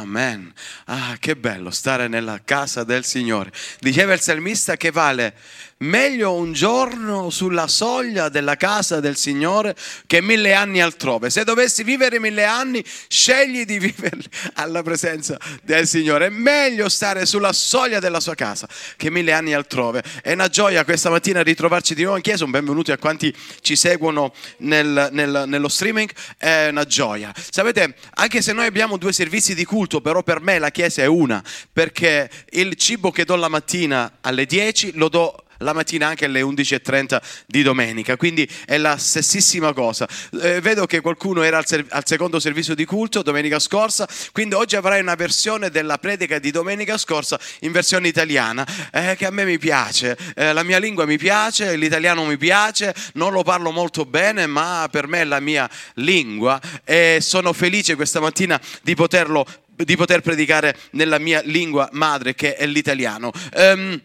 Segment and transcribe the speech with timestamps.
[0.00, 0.50] Amen.
[0.86, 3.52] Ah, che bello stare nella casa del Signore.
[3.78, 5.34] Diceva il salmista che vale
[5.82, 9.74] meglio un giorno sulla soglia della casa del Signore
[10.06, 11.30] che mille anni altrove.
[11.30, 14.24] Se dovessi vivere mille anni, scegli di viverli
[14.54, 16.26] alla presenza del Signore.
[16.26, 20.02] È meglio stare sulla soglia della sua casa che mille anni altrove.
[20.22, 22.44] È una gioia questa mattina ritrovarci di nuovo in chiesa.
[22.44, 26.10] Un benvenuto a quanti ci seguono nel, nel, nello streaming.
[26.36, 27.32] È una gioia.
[27.50, 31.06] Sapete, anche se noi abbiamo due servizi di culto, però per me la chiesa è
[31.06, 31.42] una,
[31.72, 36.42] perché il cibo che do la mattina alle 10 lo do la mattina anche alle
[36.42, 40.08] 11.30 di domenica, quindi è la stessissima cosa.
[40.40, 44.54] Eh, vedo che qualcuno era al, ser- al, secondo servizio di culto domenica scorsa, quindi
[44.54, 49.30] oggi avrai una versione della predica di domenica scorsa in versione italiana, eh, che a
[49.30, 53.70] me mi piace, eh, la mia lingua mi piace, l'italiano mi piace, non lo parlo
[53.70, 58.94] molto bene, ma per me è la mia lingua e sono felice questa mattina di
[58.94, 63.32] poterlo di poter predicare nella mia lingua madre che è l'italiano.
[63.54, 64.00] Um,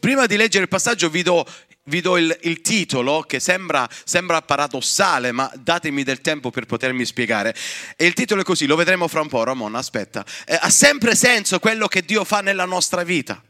[0.00, 1.46] prima di leggere il passaggio vi do,
[1.84, 7.04] vi do il, il, titolo che sembra, sembra, paradossale, ma datemi del tempo per potermi
[7.04, 7.54] spiegare.
[7.96, 10.24] E il titolo è così, lo vedremo fra un po', Ramon, aspetta.
[10.46, 13.42] Eh, ha sempre senso quello che Dio fa nella nostra vita.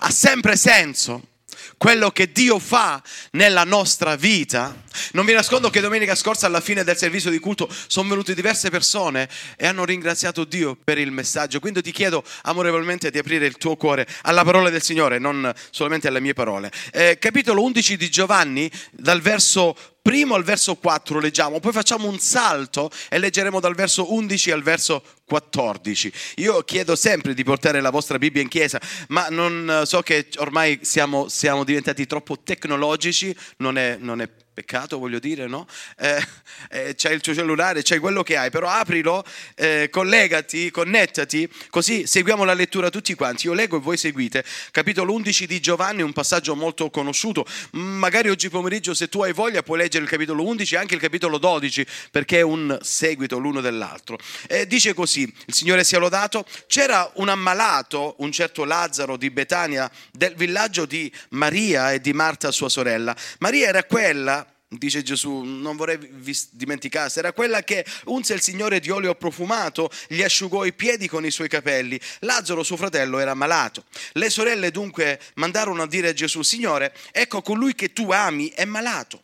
[0.00, 1.28] Ha sempre senso
[1.76, 4.74] quello che Dio fa nella nostra vita.
[5.12, 8.70] Non vi nascondo che domenica scorsa alla fine del servizio di culto sono venute diverse
[8.70, 11.60] persone e hanno ringraziato Dio per il messaggio.
[11.60, 16.08] Quindi ti chiedo amorevolmente di aprire il tuo cuore alla parola del Signore, non solamente
[16.08, 16.70] alle mie parole.
[16.92, 22.18] Eh, capitolo 11 di Giovanni, dal verso primo al verso 4 leggiamo, poi facciamo un
[22.18, 26.12] salto e leggeremo dal verso 11 al verso 14.
[26.36, 30.80] Io chiedo sempre di portare la vostra Bibbia in chiesa, ma non so che ormai
[30.82, 35.66] siamo, siamo diventati troppo tecnologici, non è, non è peccato voglio dire, no?
[35.98, 36.22] Eh,
[36.70, 42.06] eh, c'hai il tuo cellulare, c'hai quello che hai, però aprilo, eh, collegati, connettati, così
[42.06, 43.46] seguiamo la lettura tutti quanti.
[43.46, 44.44] Io leggo e voi seguite.
[44.70, 47.46] Capitolo 11 di Giovanni, un passaggio molto conosciuto.
[47.72, 51.00] Magari oggi pomeriggio, se tu hai voglia, puoi leggere il capitolo 11 e anche il
[51.00, 54.18] capitolo 12, perché è un seguito l'uno dell'altro.
[54.46, 59.90] E dice così, il Signore sia lodato, c'era un ammalato, un certo Lazzaro di Betania,
[60.12, 63.16] del villaggio di Maria e di Marta, sua sorella.
[63.38, 68.80] Maria era quella dice Gesù, non vorrei vi dimenticasse, era quella che unse il Signore
[68.80, 72.00] di olio profumato, gli asciugò i piedi con i suoi capelli.
[72.20, 73.84] Lazzaro, suo fratello, era malato.
[74.12, 78.64] Le sorelle dunque mandarono a dire a Gesù, Signore, ecco colui che tu ami è
[78.64, 79.22] malato.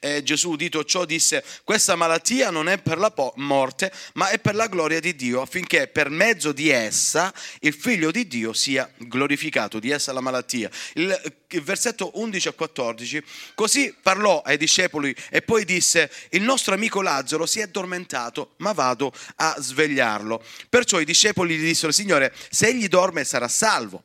[0.00, 4.54] Eh, Gesù, udito ciò, disse: Questa malattia non è per la morte, ma è per
[4.54, 9.78] la gloria di Dio, affinché per mezzo di essa il figlio di Dio sia glorificato.
[9.78, 10.70] Di essa la malattia.
[10.94, 13.22] Il, versetto 11 a 14.
[13.54, 18.72] Così parlò ai discepoli e poi disse: Il nostro amico Lazzaro si è addormentato, ma
[18.72, 20.44] vado a svegliarlo.
[20.68, 24.02] Perciò i discepoli gli dissero: Signore, se egli dorme sarà salvo.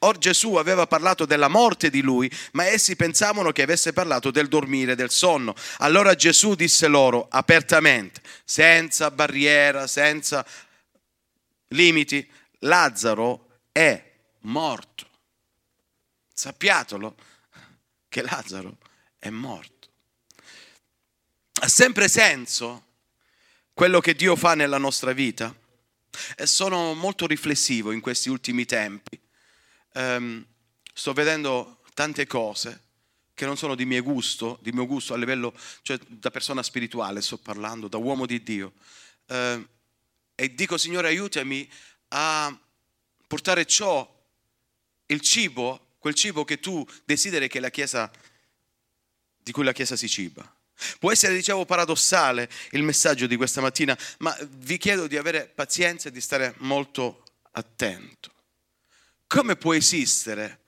[0.00, 4.48] Or Gesù aveva parlato della morte di lui, ma essi pensavano che avesse parlato del
[4.48, 5.54] dormire, del sonno.
[5.78, 10.46] Allora Gesù disse loro apertamente, senza barriera, senza
[11.68, 12.28] limiti,
[12.60, 14.02] Lazzaro è
[14.40, 15.06] morto.
[16.32, 17.16] Sappiatelo
[18.08, 18.78] che Lazzaro
[19.18, 19.74] è morto.
[21.60, 22.84] Ha sempre senso
[23.72, 25.54] quello che Dio fa nella nostra vita?
[26.34, 29.20] E sono molto riflessivo in questi ultimi tempi
[29.96, 30.44] ehm,
[30.92, 32.82] sto vedendo tante cose
[33.34, 35.52] che non sono di mio gusto, di mio gusto a livello,
[35.82, 38.72] cioè da persona spirituale sto parlando, da uomo di Dio.
[39.26, 39.66] Eh,
[40.34, 41.68] e dico, Signore, aiutami
[42.08, 42.58] a
[43.26, 44.10] portare ciò,
[45.06, 48.10] il cibo, quel cibo che tu desideri che la Chiesa,
[49.36, 50.50] di cui la Chiesa si ciba.
[50.98, 56.08] Può essere, dicevo, paradossale il messaggio di questa mattina, ma vi chiedo di avere pazienza
[56.08, 58.35] e di stare molto attento.
[59.26, 60.60] Come può esistere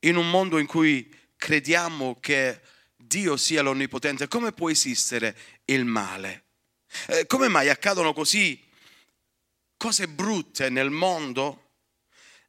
[0.00, 2.60] in un mondo in cui crediamo che
[2.96, 4.28] Dio sia l'onnipotente?
[4.28, 6.44] Come può esistere il male?
[7.06, 8.60] Eh, come mai accadono così
[9.76, 11.63] cose brutte nel mondo?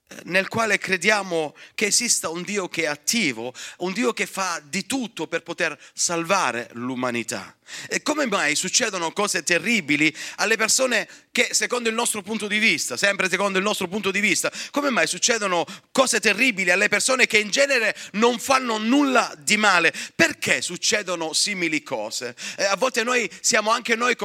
[0.08, 4.62] Eh, nel quale crediamo che esista un Dio che è attivo, un Dio che fa
[4.64, 7.56] di tutto per poter salvare l'umanità.
[7.88, 12.96] E come mai succedono cose terribili alle persone che secondo il nostro punto di vista,
[12.96, 17.40] sempre secondo il nostro punto di vista, come mai succedono cose terribili alle persone che
[17.40, 19.92] in genere non fanno nulla di male?
[20.14, 22.36] Perché succedono simili cose?
[22.58, 24.16] Eh, a volte noi siamo anche noi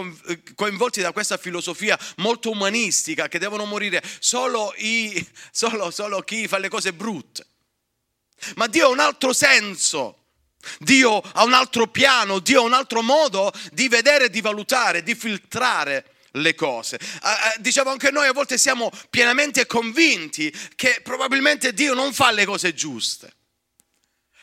[0.55, 6.59] coinvolti da questa filosofia molto umanistica che devono morire solo, i, solo, solo chi fa
[6.59, 7.47] le cose brutte.
[8.57, 10.21] Ma Dio ha un altro senso
[10.79, 15.15] Dio ha un altro piano, Dio ha un altro modo di vedere, di valutare, di
[15.15, 16.99] filtrare le cose.
[17.23, 22.45] Uh, dicevo anche noi a volte siamo pienamente convinti che probabilmente Dio non fa le
[22.45, 23.33] cose giuste.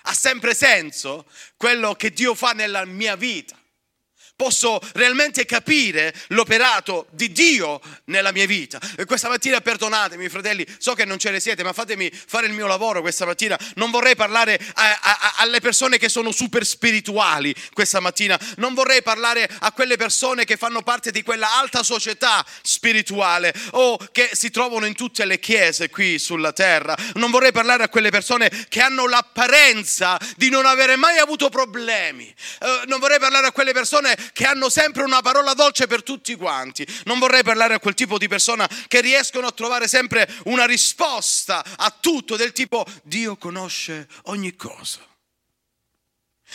[0.03, 1.25] Ha sempre senso
[1.55, 3.55] quello che Dio fa nella mia vita
[4.37, 8.79] posso realmente capire l'operato di Dio nella mia vita.
[8.95, 12.53] E questa mattina perdonatemi fratelli, so che non ce ne siete, ma fatemi fare il
[12.53, 13.57] mio lavoro questa mattina.
[13.75, 19.01] Non vorrei parlare a, a, alle persone che sono super spirituali questa mattina, non vorrei
[19.01, 24.51] parlare a quelle persone che fanno parte di quella alta società spirituale o che si
[24.51, 26.95] trovano in tutte le chiese qui sulla terra.
[27.15, 32.31] Non vorrei parlare a quelle persone che hanno l'apparenza di non avere mai avuto problemi.
[32.59, 36.35] Uh, non vorrei parlare a quelle persone che hanno sempre una parola dolce per tutti
[36.35, 36.85] quanti.
[37.05, 41.63] Non vorrei parlare a quel tipo di persona che riescono a trovare sempre una risposta
[41.75, 44.99] a tutto del tipo Dio conosce ogni cosa.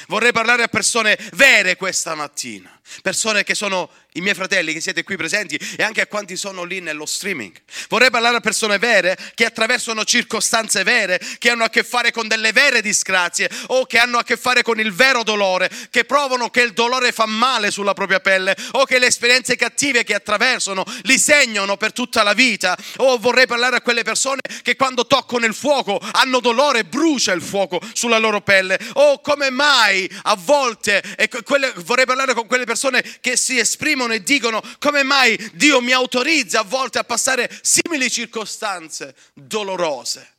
[0.09, 2.71] Vorrei parlare a persone vere questa mattina,
[3.03, 6.65] persone che sono i miei fratelli che siete qui presenti e anche a quanti sono
[6.65, 7.53] lì nello streaming.
[7.89, 12.29] Vorrei parlare a persone vere che attraversano circostanze vere, che hanno a che fare con
[12.29, 16.51] delle vere disgrazie o che hanno a che fare con il vero dolore, che provano
[16.51, 20.85] che il dolore fa male sulla propria pelle o che le esperienze cattive che attraversano
[21.03, 22.77] li segnano per tutta la vita.
[22.99, 27.43] O vorrei parlare a quelle persone che quando toccano il fuoco hanno dolore brucia il
[27.43, 28.79] fuoco sulla loro pelle.
[28.95, 29.82] O come mai
[30.23, 35.03] a volte, e quelle, vorrei parlare con quelle persone che si esprimono e dicono come
[35.03, 40.31] mai Dio mi autorizza a volte a passare simili circostanze dolorose.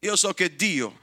[0.00, 1.00] Io so che Dio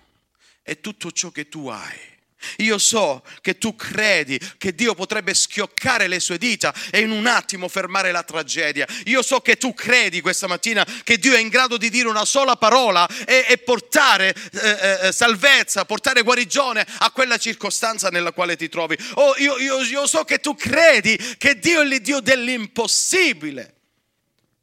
[0.62, 2.19] è tutto ciò che tu hai.
[2.58, 7.26] Io so che tu credi che Dio potrebbe schioccare le sue dita e in un
[7.26, 8.88] attimo fermare la tragedia.
[9.06, 12.26] Io so che tu credi questa mattina che Dio è in grado di dire una
[12.26, 18.32] sola parola e, e portare eh, eh, eh salvezza, portare guarigione a quella circostanza nella
[18.32, 18.98] quale ti trovi.
[19.16, 23.76] Oh, io, io, io so che tu credi che Dio è il Dio dell'impossibile.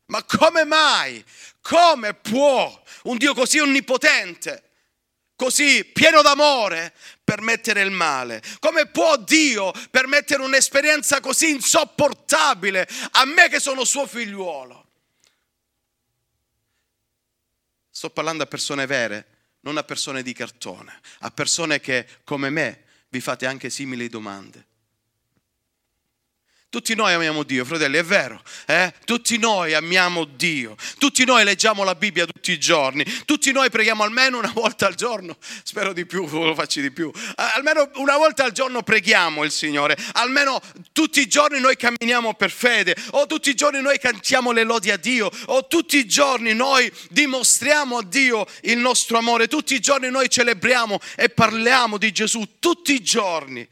[0.07, 1.25] Ma come mai?
[1.61, 4.66] Come può un Dio così onnipotente?
[5.37, 8.43] Così pieno d'amore permettere il male?
[8.59, 14.85] Come può Dio permettere un'esperienza così insopportabile a me che sono suo figliuolo?
[17.91, 19.27] Sto parlando a persone vere,
[19.61, 24.67] non a persone di cartone, a persone che come me vi fate anche simili domande.
[26.69, 28.43] Tutti noi amiamo Dio, fratelli, è vero.
[28.67, 28.93] Eh?
[29.05, 30.75] Tutti noi amiamo Dio.
[30.99, 33.05] Tutti noi leggiamo la Bibbia tutti i giorni.
[33.25, 35.37] Tutti noi preghiamo almeno una volta al giorno.
[35.63, 37.11] Spero di più, lo faccio di più.
[37.37, 39.97] Almeno una volta al giorno preghiamo il Signore.
[40.15, 40.61] Almeno
[40.91, 42.97] tutti i giorni noi camminiamo per fede.
[43.13, 45.31] O tutti i giorni noi cantiamo le lodi a Dio.
[45.47, 49.47] O tutti i giorni noi dimostriamo a Dio il nostro amore.
[49.47, 52.57] Tutti i giorni noi celebriamo e parliamo di Gesù.
[52.59, 53.67] Tutti i giorni.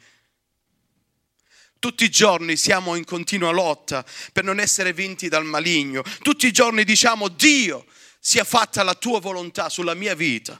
[1.84, 6.02] Tutti i giorni siamo in continua lotta per non essere vinti dal maligno.
[6.22, 7.84] Tutti i giorni diciamo Dio
[8.18, 10.58] sia fatta la tua volontà sulla mia vita.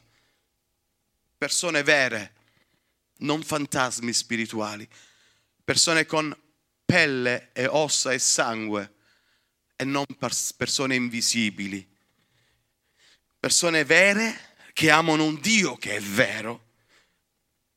[1.39, 2.35] Persone vere,
[3.21, 4.87] non fantasmi spirituali.
[5.65, 6.37] Persone con
[6.85, 8.93] pelle e ossa e sangue
[9.77, 10.05] e non
[10.59, 11.89] persone invisibili.
[13.41, 16.73] Persone vere che amano un Dio che è vero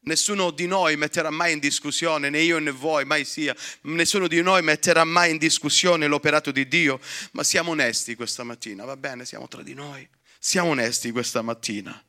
[0.07, 4.42] Nessuno di noi metterà mai in discussione, né io né voi, mai sia, nessuno di
[4.42, 7.01] noi metterà mai in discussione l'operato di Dio,
[7.31, 10.08] ma siamo onesti questa mattina, va bene, siamo tra di noi,
[10.39, 12.01] siamo onesti questa mattina.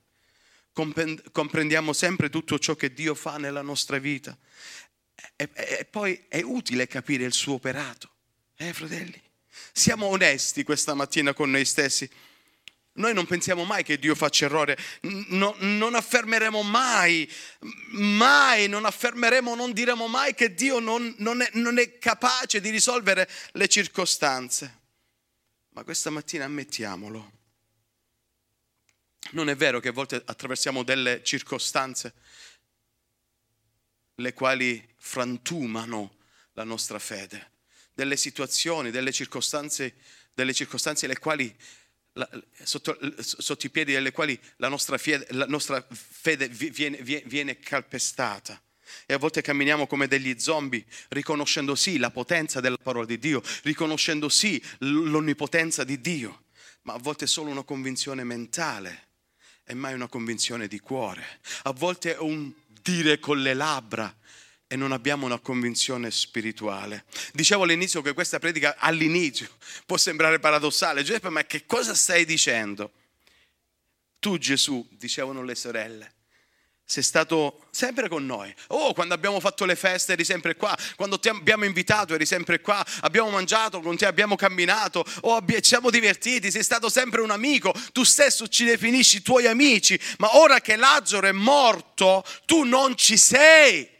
[1.32, 4.38] Comprendiamo sempre tutto ciò che Dio fa nella nostra vita
[5.34, 8.08] e, e, e poi è utile capire il suo operato,
[8.56, 9.20] eh fratelli?
[9.72, 12.08] Siamo onesti questa mattina con noi stessi.
[12.98, 14.76] Noi non pensiamo mai che Dio faccia errore,
[15.28, 17.30] no, non affermeremo mai,
[17.92, 22.70] mai, non affermeremo, non diremo mai che Dio non, non, è, non è capace di
[22.70, 24.80] risolvere le circostanze.
[25.70, 27.32] Ma questa mattina ammettiamolo.
[29.30, 32.14] Non è vero che a volte attraversiamo delle circostanze
[34.16, 36.16] le quali frantumano
[36.54, 37.52] la nostra fede,
[37.94, 39.94] delle situazioni, delle circostanze,
[40.34, 41.56] delle circostanze le quali
[42.18, 42.28] la,
[42.64, 48.60] sotto, sotto, i piedi delle quali la nostra fede, la nostra fede viene, viene, calpestata.
[49.06, 53.42] E a volte camminiamo come degli zombie, riconoscendo sì la potenza della parola di Dio,
[53.62, 56.44] riconoscendo sì l'onnipotenza di Dio,
[56.82, 59.08] ma a volte è solo una convinzione mentale
[59.64, 61.40] e mai una convinzione di cuore.
[61.64, 64.14] A volte è un dire con le labbra,
[64.68, 67.04] e non abbiamo una convinzione spirituale.
[67.32, 69.48] Dicevo all'inizio che questa predica all'inizio
[69.86, 71.02] può sembrare paradossale.
[71.02, 72.92] Giuseppe, ma che cosa stai dicendo?
[74.20, 76.12] Tu Gesù, dicevano le sorelle,
[76.84, 78.54] sei stato sempre con noi.
[78.68, 82.60] Oh, quando abbiamo fatto le feste eri sempre qua, quando ti abbiamo invitato eri sempre
[82.60, 87.30] qua, abbiamo mangiato con te, abbiamo camminato, oh, ci siamo divertiti, sei stato sempre un
[87.30, 92.96] amico, tu stesso ci definisci tuoi amici, ma ora che Lazzaro è morto, tu non
[92.96, 93.96] ci sei.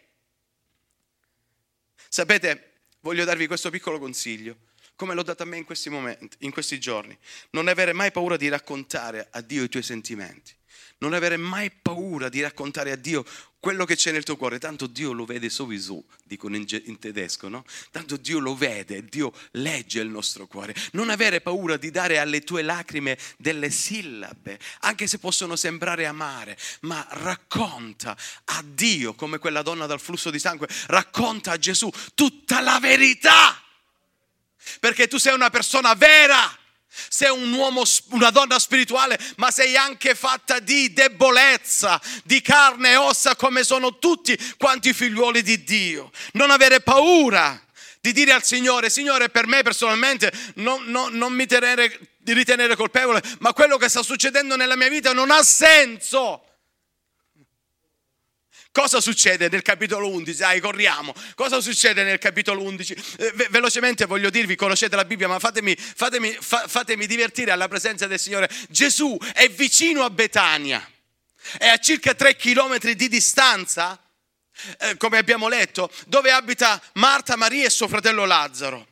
[2.19, 2.73] Sapete,
[3.03, 4.57] voglio darvi questo piccolo consiglio,
[4.97, 7.17] come l'ho dato a me in questi momenti, in questi giorni.
[7.51, 10.58] Non avere mai paura di raccontare a Dio i tuoi sentimenti
[10.99, 13.25] non avere mai paura di raccontare a Dio
[13.61, 17.49] quello che c'è nel tuo cuore, tanto Dio lo vede sowieso, dicono in, in, tedesco,
[17.49, 17.65] no?
[17.91, 20.75] Tanto Dio lo vede, Dio legge il nostro cuore.
[20.93, 26.57] Non avere paura di dare alle tue lacrime delle sillabe, anche se possono sembrare amare,
[26.83, 32.61] ma racconta a Dio, come quella donna dal flusso di sangue, racconta a Gesù tutta
[32.61, 33.61] la verità,
[34.79, 36.57] perché tu sei una persona vera
[37.09, 42.97] sei un uomo, una donna spirituale, ma sei anche fatta di debolezza, di carne e
[42.97, 46.11] ossa come sono tutti quanti figliuoli di Dio.
[46.33, 47.61] Non avere paura
[48.01, 53.23] di dire al Signore, Signore per me personalmente non, non, non mi tenere, ritenere colpevole,
[53.41, 56.43] ma quello che sta succedendo nella mia vita non ha senso.
[58.73, 60.39] Cosa succede nel capitolo 11?
[60.39, 61.13] Dai, corriamo.
[61.35, 62.95] Cosa succede nel capitolo 11?
[63.19, 67.67] Eh, ve- velocemente voglio dirvi, conoscete la Bibbia, ma fatemi, fatemi, fa- fatemi divertire alla
[67.67, 68.49] presenza del Signore.
[68.69, 70.87] Gesù è vicino a Betania,
[71.59, 74.01] è a circa tre chilometri di distanza,
[74.79, 78.87] eh, come abbiamo letto, dove abita Marta, Maria e suo fratello Lazzaro.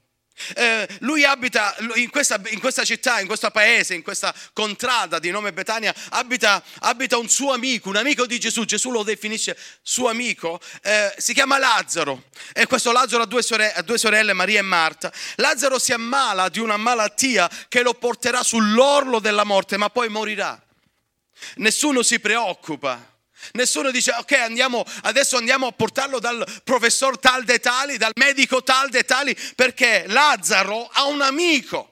[0.54, 5.30] Eh, lui abita in questa, in questa, città, in questo paese, in questa contrada di
[5.30, 10.08] nome Betania, abita, abita, un suo amico, un amico di Gesù, Gesù lo definisce suo
[10.08, 14.58] amico, eh, si chiama Lazzaro e questo Lazzaro ha due, sorelle, ha due sorelle, Maria
[14.58, 15.10] e Marta.
[15.36, 20.60] Lazzaro si ammala di una malattia che lo porterà sull'orlo della morte, ma poi morirà.
[21.56, 23.15] Nessuno si preoccupa
[23.52, 28.62] Nessuno dice ok andiamo, adesso andiamo a portarlo dal professor tal de tali, dal medico
[28.62, 31.90] tal de tali, perché Lazzaro ha un amico.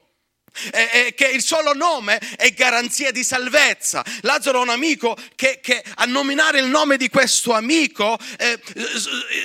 [0.70, 4.04] E, che il solo nome è garanzia di salvezza.
[4.20, 8.60] Lazzaro ha un amico che, che a nominare il nome di questo amico eh,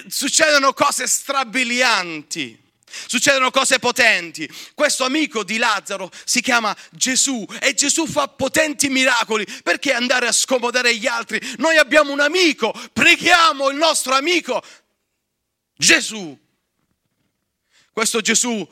[0.08, 2.69] succedono cose strabilianti.
[3.08, 4.50] Succedono cose potenti.
[4.74, 9.46] Questo amico di Lazzaro si chiama Gesù e Gesù fa potenti miracoli.
[9.64, 11.40] Perché andare a scomodare gli altri?
[11.58, 14.62] Noi abbiamo un amico, preghiamo il nostro amico
[15.76, 16.38] Gesù.
[17.92, 18.68] Questo Gesù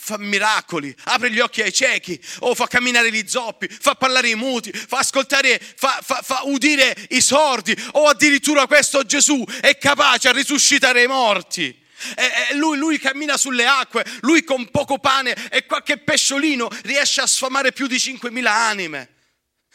[0.00, 4.36] fa miracoli, apre gli occhi ai ciechi, o fa camminare gli zoppi, fa parlare i
[4.36, 10.28] muti, fa ascoltare, fa, fa, fa udire i sordi, o addirittura questo Gesù è capace
[10.28, 11.86] a risuscitare i morti.
[12.16, 17.26] E lui, lui, cammina sulle acque, lui con poco pane e qualche pesciolino riesce a
[17.26, 19.16] sfamare più di 5.000 anime.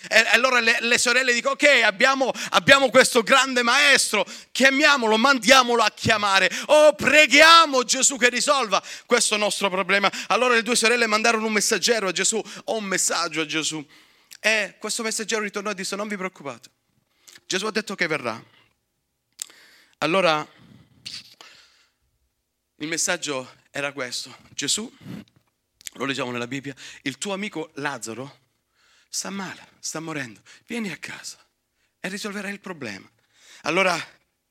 [0.10, 5.92] E allora le, le sorelle dicono, ok, abbiamo, abbiamo, questo grande maestro, chiamiamolo, mandiamolo a
[5.92, 6.52] chiamare.
[6.66, 10.12] Oh, preghiamo Gesù che risolva questo nostro problema.
[10.28, 13.86] Allora le due sorelle mandarono un messaggero a Gesù, o un messaggio a Gesù.
[14.42, 16.70] E questo messaggero ritornò e disse, non vi preoccupate.
[17.46, 18.42] Gesù ha detto che verrà.
[20.00, 20.46] Allora
[22.84, 24.36] il messaggio era questo.
[24.50, 24.92] Gesù,
[25.94, 28.42] lo leggiamo nella Bibbia, il tuo amico Lazzaro
[29.08, 30.42] sta male, sta morendo.
[30.68, 31.38] Vieni a casa
[32.00, 33.10] e risolverai il problema.
[33.62, 33.98] Allora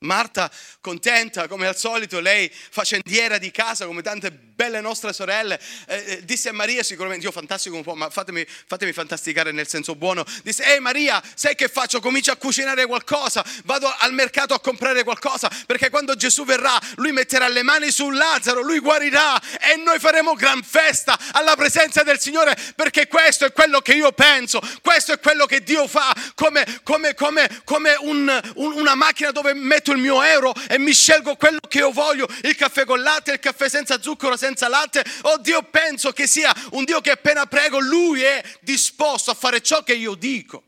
[0.03, 6.03] Marta, contenta come al solito, lei facendiera di casa come tante belle nostre sorelle, eh,
[6.05, 9.95] eh, disse a Maria sicuramente, io fantastico un po', ma fatemi, fatemi fantasticare nel senso
[9.95, 11.99] buono, disse, ehi Maria, sai che faccio?
[11.99, 17.11] Comincio a cucinare qualcosa, vado al mercato a comprare qualcosa, perché quando Gesù verrà, lui
[17.11, 22.19] metterà le mani sul Lazzaro, lui guarirà e noi faremo gran festa alla presenza del
[22.19, 26.81] Signore, perché questo è quello che io penso, questo è quello che Dio fa, come,
[26.83, 31.35] come, come, come un, un, una macchina dove metto il mio euro e mi scelgo
[31.35, 35.03] quello che io voglio, il caffè con latte, il caffè senza zucchero, senza latte.
[35.21, 39.61] Oh Dio, penso che sia un Dio che appena prego, Lui è disposto a fare
[39.61, 40.63] ciò che io dico.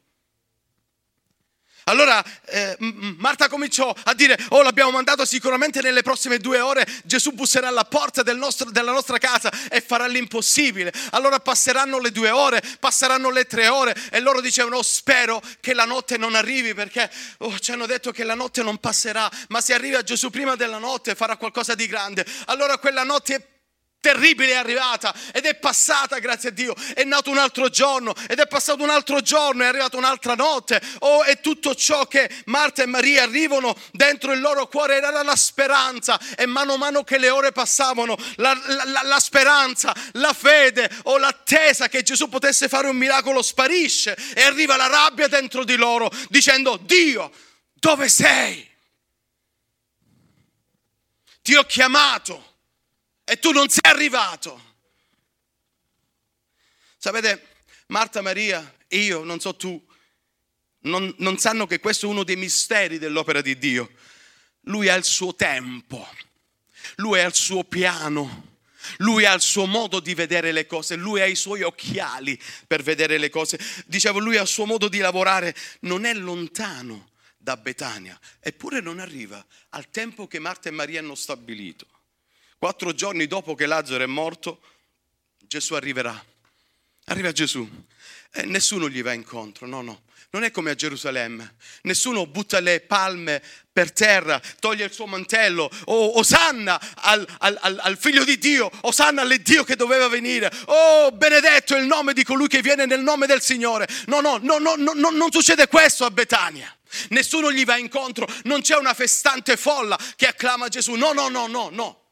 [1.88, 7.32] Allora eh, Marta cominciò a dire, oh l'abbiamo mandato sicuramente nelle prossime due ore, Gesù
[7.32, 10.92] busserà alla porta del nostro, della nostra casa e farà l'impossibile.
[11.12, 15.76] Allora passeranno le due ore, passeranno le tre ore e loro dicevano, oh, spero che
[15.76, 19.62] la notte non arrivi perché oh, ci hanno detto che la notte non passerà, ma
[19.62, 22.26] se arriva Gesù prima della notte farà qualcosa di grande.
[22.46, 23.55] Allora quella notte è
[24.00, 26.76] terribile è arrivata ed è passata, grazie a Dio.
[26.94, 30.82] È nato un altro giorno ed è passato un altro giorno, è arrivata un'altra notte.
[31.00, 35.36] Oh, e tutto ciò che Marta e Maria arrivano dentro il loro cuore era la
[35.36, 36.20] speranza.
[36.36, 41.18] E mano a mano che le ore passavano, la, la, la speranza, la fede o
[41.18, 46.12] l'attesa che Gesù potesse fare un miracolo sparisce e arriva la rabbia dentro di loro
[46.30, 47.32] dicendo Dio
[47.74, 48.68] dove sei?
[51.42, 52.55] Ti ho chiamato
[53.26, 54.74] e tu non sei arrivato.
[56.98, 57.48] Sapete,
[57.88, 59.84] Marta, Maria, io, non so tu,
[60.82, 63.92] non, non sanno che questo è uno dei misteri dell'opera di Dio.
[64.62, 66.08] Lui ha il suo tempo,
[66.98, 68.54] lui ha il suo piano.
[68.98, 72.84] Lui ha il suo modo di vedere le cose, lui ha i suoi occhiali per
[72.84, 73.60] vedere le cose.
[73.88, 79.00] Dicevo, lui ha il suo modo di lavorare, non è lontano da Betania, eppure non
[79.00, 81.88] arriva al tempo che Marta e Maria hanno stabilito.
[82.58, 84.62] Quattro giorni dopo che Lazzaro è morto,
[85.38, 86.24] Gesù arriverà.
[87.06, 87.68] Arriva Gesù
[88.38, 90.02] e nessuno gli va incontro, no, no.
[90.32, 91.56] Non è come a Gerusalemme.
[91.84, 95.70] Nessuno butta le palme per terra, toglie il suo mantello.
[95.86, 100.52] Oh, osanna al, al, al, figlio di Dio, osanna all'Iddio che doveva venire.
[100.66, 103.88] Oh, benedetto è il nome di colui che viene nel nome del Signore.
[104.08, 106.76] No, no, no, no, no, no non succede questo a Betania.
[107.10, 110.96] Nessuno gli va incontro, non c'è una festante folla che acclama Gesù.
[110.96, 112.05] No, no, no, no, no.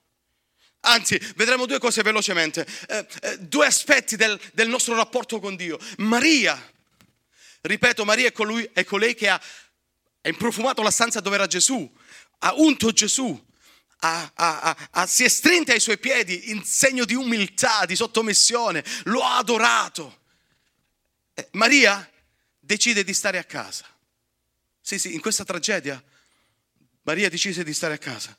[0.85, 5.77] Anzi, vedremo due cose velocemente, eh, eh, due aspetti del, del nostro rapporto con Dio.
[5.97, 6.71] Maria
[7.65, 11.89] Ripeto, Maria è, colui, è colei che ha, ha improfumato la stanza dove era Gesù,
[12.39, 13.41] ha unto Gesù,
[13.99, 14.31] ha,
[14.91, 19.37] ha, si è strinta ai suoi piedi in segno di umiltà, di sottomissione, lo ha
[19.37, 20.23] adorato.
[21.33, 22.05] Eh, Maria
[22.59, 23.85] decide di stare a casa.
[24.81, 26.03] Sì, sì, in questa tragedia
[27.03, 28.37] Maria decise di stare a casa.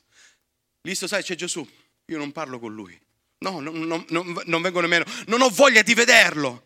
[0.81, 1.67] Visto, sai, c'è Gesù,
[2.05, 2.99] io non parlo con lui.
[3.39, 6.63] No, non, non, non, non vengo nemmeno, non ho voglia di vederlo.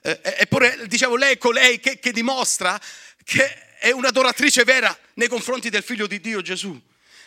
[0.00, 2.80] Eh, eh, eppure, dicevo, lei è colei che, che dimostra
[3.22, 6.80] che è un'adoratrice vera nei confronti del figlio di Dio Gesù.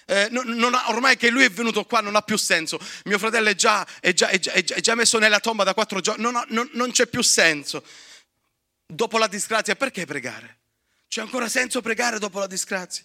[0.06, 2.80] Eh, non, ha, ormai che lui è venuto qua non ha più senso.
[3.06, 6.00] Mio fratello è già, è già, è già, è già messo nella tomba da quattro
[6.00, 7.84] giorni, non, ha, non, non, c'è più senso.
[8.88, 10.58] Dopo la disgrazia, perché pregare?
[11.08, 13.04] C'è ancora senso pregare dopo la disgrazia?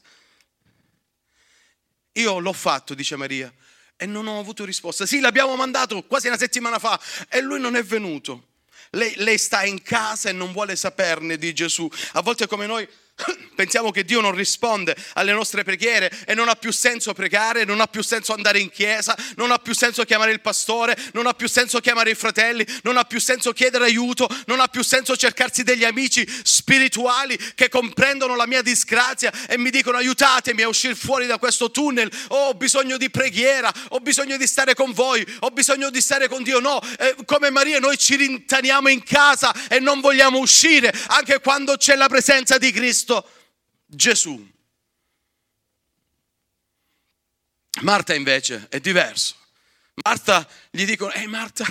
[2.12, 3.52] Io l'ho fatto, dice Maria,
[3.97, 5.07] e non ho avuto risposta.
[5.07, 8.49] Sì, l'abbiamo mandato quasi una settimana fa e lui non è venuto.
[8.91, 11.89] Lei, lei sta in casa e non vuole saperne di Gesù.
[12.13, 12.89] A volte come noi
[13.55, 17.81] Pensiamo che Dio non risponde alle nostre preghiere e non ha più senso pregare, non
[17.81, 21.35] ha più senso andare in chiesa, non ha più senso chiamare il pastore, non ha
[21.35, 25.17] più senso chiamare i fratelli, non ha più senso chiedere aiuto, non ha più senso
[25.17, 30.97] cercarsi degli amici spirituali che comprendono la mia disgrazia e mi dicono aiutatemi a uscire
[30.97, 35.25] fuori da questo tunnel, oh, ho bisogno di preghiera, ho bisogno di stare con voi,
[35.41, 36.59] ho bisogno di stare con Dio.
[36.59, 41.77] No, eh, come Maria noi ci rintaniamo in casa e non vogliamo uscire anche quando
[41.77, 43.03] c'è la presenza di Cristo.
[43.04, 43.28] Cristo
[43.84, 44.52] Gesù.
[47.82, 49.34] Marta invece è diverso.
[50.02, 51.67] Marta gli dicono, ehi Marta,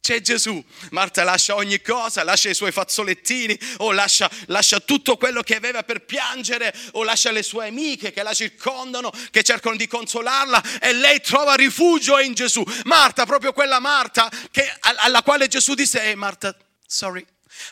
[0.00, 0.62] c'è Gesù.
[0.90, 5.84] Marta lascia ogni cosa, lascia i suoi fazzolettini o lascia, lascia, tutto quello che aveva
[5.84, 10.92] per piangere o lascia le sue amiche che la circondano, che cercano di consolarla e
[10.92, 12.64] lei trova rifugio in Gesù.
[12.84, 17.24] Marta, proprio quella Marta che, alla quale Gesù disse, ehi Marta, sorry,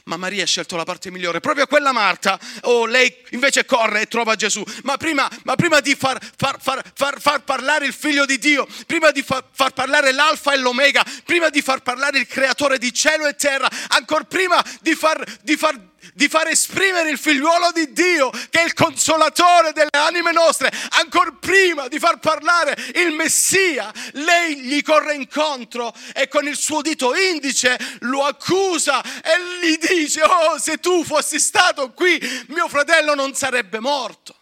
[0.04, 2.38] ma Maria ha scelto la parte migliore, proprio quella Marta.
[2.62, 4.62] Oh, lei invece corre e trova Gesù.
[4.82, 9.10] Ma prima, ma prima di far, far, far, far, parlare il figlio di Dio, prima
[9.10, 13.34] di far, parlare l'alfa e l'omega, prima di far parlare il creatore di cielo e
[13.34, 18.60] terra, ancora prima di far, di far di far esprimere il figliuolo di Dio, che
[18.60, 24.82] è il consolatore delle anime nostre, ancora prima di far parlare il Messia, lei gli
[24.82, 30.78] corre incontro e con il suo dito indice lo accusa e gli dice, oh se
[30.78, 34.36] tu fossi stato qui, mio fratello non sarebbe morto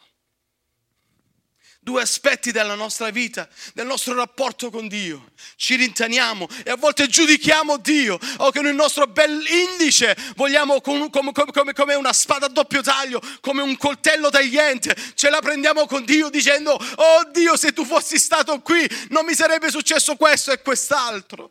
[1.84, 5.32] due aspetti della nostra vita, del nostro rapporto con Dio.
[5.56, 11.10] Ci rintaniamo e a volte giudichiamo Dio o con il nostro bel indice vogliamo come,
[11.10, 15.86] come, come, come, una spada a doppio taglio, come un coltello tagliente, ce la prendiamo
[15.86, 20.52] con Dio dicendo, oh Dio se tu fossi stato qui non mi sarebbe successo questo
[20.52, 21.50] e quest'altro.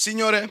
[0.00, 0.50] Signore,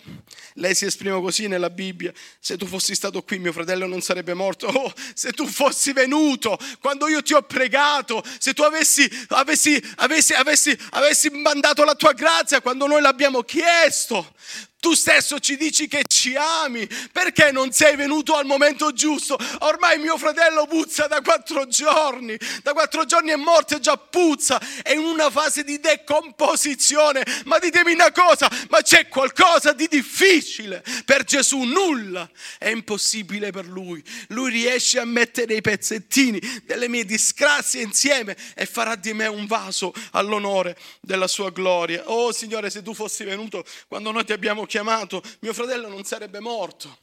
[0.53, 2.13] lei si esprime così nella Bibbia.
[2.39, 4.67] Se tu fossi stato qui, mio fratello non sarebbe morto.
[4.67, 10.33] Oh, se tu fossi venuto quando io ti ho pregato, se tu avessi, avessi, avessi,
[10.33, 14.35] avessi, avessi mandato la tua grazia quando noi l'abbiamo chiesto.
[14.79, 19.37] Tu stesso ci dici che ci ami, perché non sei venuto al momento giusto?
[19.59, 24.57] Ormai mio fratello puzza da quattro giorni, da quattro giorni è morto e già puzza,
[24.81, 27.23] è in una fase di decomposizione.
[27.43, 31.57] Ma ditemi una cosa, ma c'è qualcosa di difficile per Gesù?
[31.63, 34.01] Nulla è impossibile per lui.
[34.29, 39.45] Lui riesce a mettere i pezzettini delle mie disgrazie insieme e farà di me un
[39.45, 42.03] vaso all'onore della sua gloria.
[42.05, 46.39] Oh Signore, se tu fossi venuto quando noi ti abbiamo chiamato, mio fratello non sarebbe
[46.39, 46.99] morto.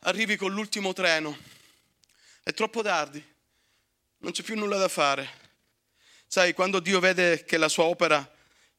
[0.00, 1.36] Arrivi con l'ultimo treno,
[2.44, 3.20] È troppo tardi,
[4.18, 5.28] non c'è più nulla da fare.
[6.28, 8.30] Sai, quando Dio vede che la sua opera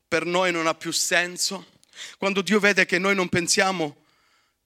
[0.07, 1.65] per noi non ha più senso,
[2.17, 4.05] quando Dio vede che noi non pensiamo,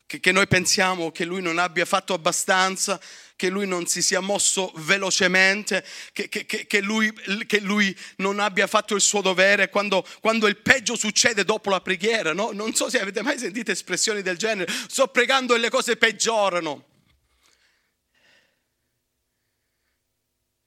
[0.06, 3.01] che, che noi pensiamo che Lui non abbia fatto abbastanza,
[3.41, 7.12] che lui non si sia mosso velocemente, che, che, che, lui,
[7.47, 11.82] che lui, non abbia fatto il suo dovere quando, quando, il peggio succede dopo la
[11.82, 12.34] preghiera.
[12.34, 12.51] No?
[12.51, 16.86] Non so se avete mai sentito espressioni del genere, sto pregando e le cose peggiorano.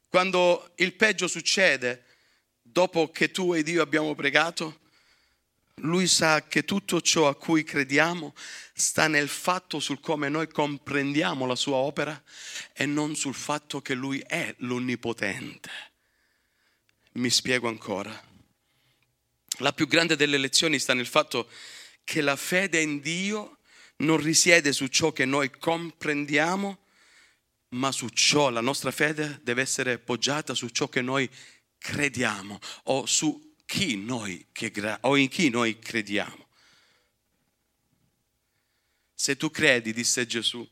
[0.09, 2.03] Quando il peggio succede
[2.61, 4.81] dopo che tu ed io abbiamo pregato,
[5.79, 8.35] lui sa che tutto ciò a cui crediamo
[8.73, 12.23] sta nel fatto sul come noi comprendiamo la sua opera
[12.73, 15.71] e non sul fatto che lui è l'onnipotente.
[17.13, 18.33] Mi spiego ancora.
[19.59, 21.49] La più grande delle lezioni sta nel fatto
[22.03, 23.59] che la fede in Dio
[23.99, 26.79] non risiede su ciò che noi comprendiamo,
[27.71, 31.29] ma su ciò, la nostra fede deve essere poggiata su ciò che noi
[31.79, 34.44] crediamo o su chi noi,
[35.00, 36.46] o in chi noi crediamo.
[39.14, 40.66] Se tu credi, disse Gesù,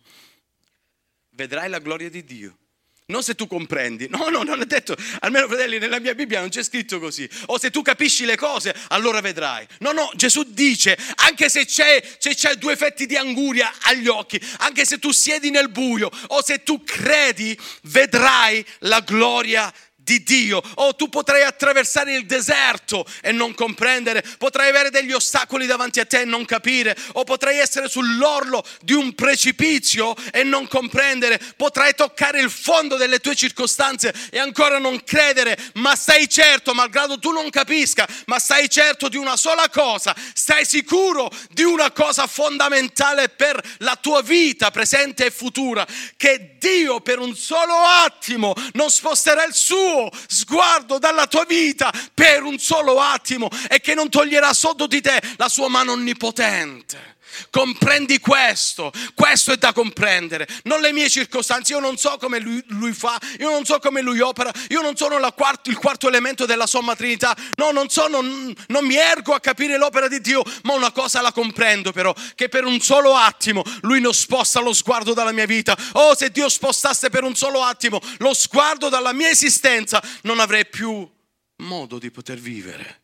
[1.30, 2.58] vedrai la gloria di Dio.
[3.06, 6.48] Non se tu comprendi, no, no, non è detto, almeno fratelli, nella mia Bibbia non
[6.48, 7.28] c'è scritto così.
[7.46, 9.66] O se tu capisci le cose, allora vedrai.
[9.80, 14.40] No, no, Gesù dice, anche se c'è, se c'è due fetti di anguria agli occhi,
[14.58, 19.72] anche se tu siedi nel buio, o se tu credi, vedrai la gloria
[20.04, 20.62] di di Dio.
[20.74, 26.04] Oh, tu potrai attraversare il deserto e non comprendere, potrai avere degli ostacoli davanti a
[26.04, 31.94] te e non capire, o potrai essere sull'orlo di un precipizio e non comprendere, potrai
[31.94, 37.30] toccare il fondo delle tue circostanze e ancora non credere, ma stai certo, malgrado tu
[37.30, 43.28] non capisca, ma stai certo di una sola cosa, stai sicuro di una cosa fondamentale
[43.28, 45.86] per la tua vita presente e futura,
[46.16, 52.42] che Dio per un solo attimo non sposterà il suo sguardo dalla tua vita per
[52.42, 57.16] un solo attimo e che non toglierà sotto di te la sua mano onnipotente.
[57.50, 62.62] Comprendi questo, questo è da comprendere, non le mie circostanze, io non so come lui,
[62.68, 66.46] lui fa, io non so come lui opera, io non sono quarto, il quarto elemento
[66.46, 70.42] della somma Trinità, no, non so, non, non mi ergo a capire l'opera di Dio,
[70.62, 74.72] ma una cosa la comprendo però, che per un solo attimo lui non sposta lo
[74.72, 79.12] sguardo dalla mia vita, oh se Dio spostasse per un solo attimo lo sguardo dalla
[79.12, 81.08] mia esistenza, non avrei più
[81.56, 83.01] modo di poter vivere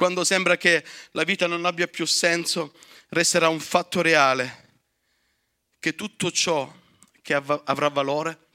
[0.00, 2.72] quando sembra che la vita non abbia più senso,
[3.10, 4.68] resterà un fatto reale,
[5.78, 6.74] che tutto ciò
[7.20, 8.46] che avrà valore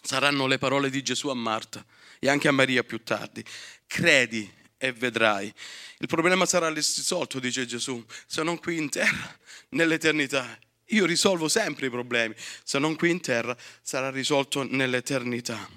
[0.00, 1.84] saranno le parole di Gesù a Marta
[2.18, 3.44] e anche a Maria più tardi.
[3.86, 5.52] Credi e vedrai.
[5.98, 9.38] Il problema sarà risolto, dice Gesù, se non qui in terra,
[9.72, 10.58] nell'eternità.
[10.86, 15.68] Io risolvo sempre i problemi, se non qui in terra sarà risolto nell'eternità.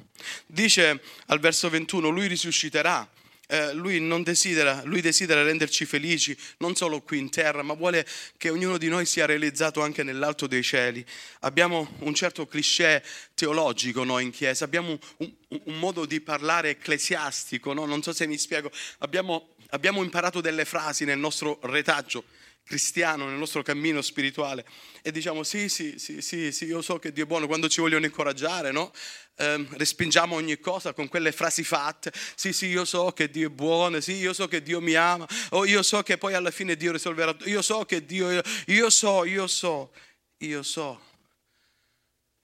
[0.45, 3.05] Dice al verso 21, lui risusciterà
[3.51, 8.49] eh, lui desidera, lui desidera renderci felici non solo qui in terra, ma vuole che
[8.49, 11.05] ognuno di noi sia realizzato anche nell'alto dei cieli.
[11.41, 15.33] Abbiamo un certo cliché teologico noi in chiesa, abbiamo un,
[15.65, 17.85] un modo di parlare ecclesiastico, no?
[17.85, 22.23] non so se mi spiego, abbiamo, abbiamo imparato delle frasi nel nostro retaggio
[22.71, 24.65] cristiano, nel nostro cammino spirituale.
[25.01, 27.81] E diciamo sì, sì, sì, sì, sì, io so che Dio è buono quando ci
[27.81, 28.93] vogliono incoraggiare, no?
[29.35, 33.51] Eh, respingiamo ogni cosa con quelle frasi fatte, sì, sì, io so che Dio è
[33.51, 36.77] buono, sì, io so che Dio mi ama, o io so che poi alla fine
[36.77, 39.91] Dio risolverà, io so che Dio, io so, io so,
[40.37, 41.01] io so,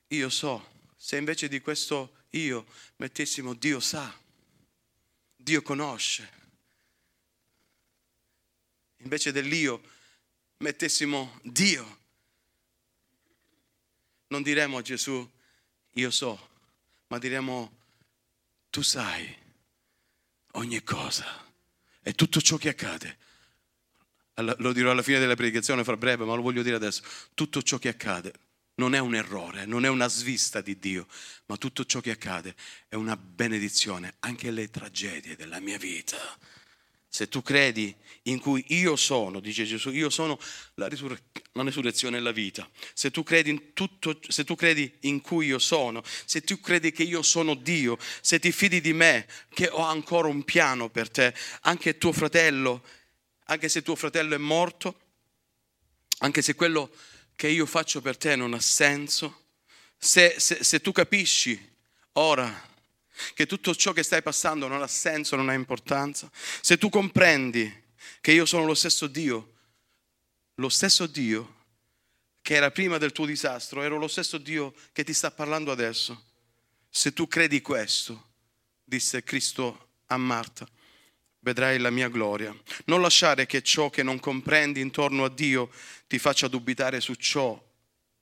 [0.07, 2.65] io so, se invece di questo io
[2.97, 4.13] mettessimo Dio sa,
[5.37, 6.29] Dio conosce,
[8.97, 9.95] invece dell'io
[10.57, 11.97] mettessimo Dio,
[14.27, 15.29] non diremo a Gesù
[15.93, 16.49] io so,
[17.07, 17.75] ma diremo
[18.69, 19.35] tu sai
[20.53, 21.25] ogni cosa
[22.01, 23.17] e tutto ciò che accade.
[24.57, 27.01] Lo dirò alla fine della predicazione fra breve, ma lo voglio dire adesso.
[27.33, 28.33] Tutto ciò che accade
[28.75, 31.07] non è un errore, non è una svista di Dio,
[31.47, 32.55] ma tutto ciò che accade
[32.87, 36.17] è una benedizione, anche le tragedie della mia vita
[37.09, 40.37] se tu credi in cui io sono, dice Gesù, io sono
[40.75, 42.69] la, risurre- la risurrezione e la vita.
[42.93, 46.91] Se tu, credi in tutto, se tu credi in cui io sono, se tu credi
[46.91, 51.09] che io sono Dio, se ti fidi di me, che ho ancora un piano per
[51.09, 52.83] te, anche tuo fratello,
[53.45, 54.99] anche se tuo fratello è morto,
[56.19, 56.91] anche se quello
[57.35, 59.45] che io faccio per te non ha senso,
[59.97, 61.75] se, se, se tu capisci
[62.13, 62.66] ora
[63.33, 66.29] che tutto ciò che stai passando non ha senso, non ha importanza,
[66.61, 67.85] se tu comprendi
[68.21, 69.53] che io sono lo stesso Dio,
[70.55, 71.55] lo stesso Dio
[72.41, 76.23] che era prima del tuo disastro, ero lo stesso Dio che ti sta parlando adesso.
[76.89, 78.29] Se tu credi questo,
[78.83, 80.65] disse Cristo a Marta,
[81.39, 82.55] vedrai la mia gloria.
[82.85, 85.69] Non lasciare che ciò che non comprendi intorno a Dio
[86.07, 87.61] ti faccia dubitare su ciò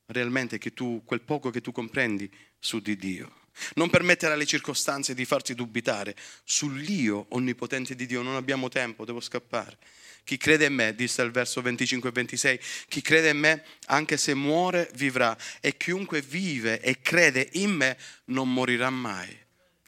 [0.08, 3.45] realmente che tu, quel poco che tu comprendi su di Dio.
[3.76, 8.22] Non permettere alle circostanze di farti dubitare sull'io onnipotente di Dio.
[8.22, 9.78] Non abbiamo tempo, devo scappare.
[10.24, 14.18] Chi crede in me, disse il verso 25 e 26, chi crede in me, anche
[14.18, 15.38] se muore, vivrà.
[15.60, 19.38] E chiunque vive e crede in me, non morirà mai.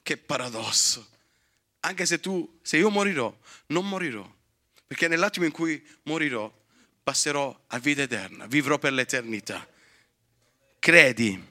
[0.04, 1.08] Che paradosso.
[1.82, 3.36] Anche se tu, se io morirò,
[3.68, 4.32] non morirò.
[4.86, 6.54] Perché nell'attimo in cui morirò,
[7.04, 9.68] passerò a vita eterna, vivrò per l'eternità.
[10.78, 11.44] Credi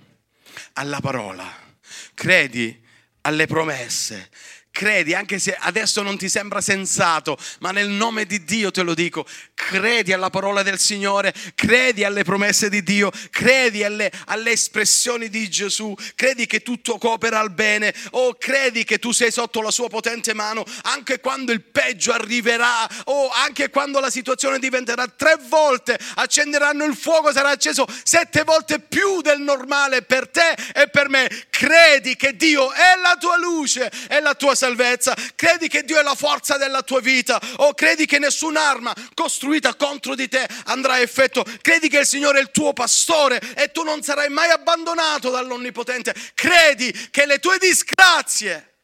[0.75, 1.66] alla parola
[2.15, 2.83] credi
[3.23, 4.31] alle promesse,
[4.77, 8.93] credi, anche se adesso non ti sembra sensato, ma nel nome di Dio te lo
[8.93, 15.31] dico, credi alla parola del Signore, credi alle promesse di Dio, credi alle, alle espressioni
[15.31, 19.71] di Gesù, credi che tutto coopera al bene, o credi che tu sei sotto la
[19.71, 25.07] sua potente mano, anche quando il peggio arriverà, o anche quando la situazione diventerà.
[25.07, 30.89] Tre volte, accenderanno il fuoco, sarà acceso sette volte più del normale per te e
[30.89, 31.31] per me.
[31.57, 35.17] Credi che Dio è la tua luce, è la tua salvezza?
[35.35, 37.41] Credi che Dio è la forza della tua vita?
[37.61, 42.41] O credi che nessun'arma costruita contro di te andrà a effetto, credi che il Signore
[42.41, 47.57] è il tuo pastore e tu non sarai mai abbandonato dall'Onnipotente, credi che le tue
[47.57, 48.75] disgrazie